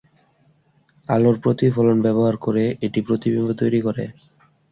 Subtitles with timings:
[1.09, 4.03] আলোর প্রতিফলন ব্যবহার করে এটি প্রতিবিম্ব তৈরি করে।